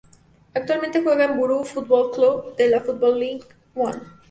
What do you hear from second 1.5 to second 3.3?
Football Club de la Football